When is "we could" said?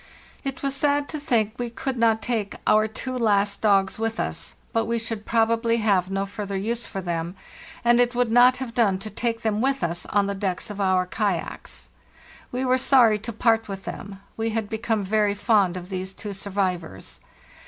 1.59-1.95